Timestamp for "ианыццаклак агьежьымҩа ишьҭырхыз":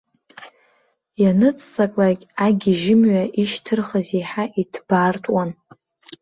1.21-4.07